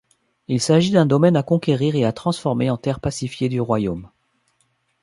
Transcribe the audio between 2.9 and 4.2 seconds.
pacifiée du royaume.